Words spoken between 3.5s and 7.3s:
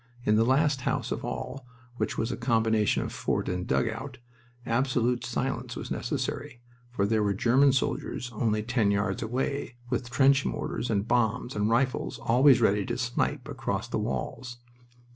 dugout, absolute silence was necessary, for there